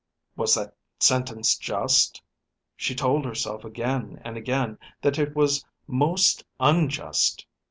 [0.35, 2.23] Was that sentence just?
[2.75, 7.45] She told herself again and again that it was most unjust.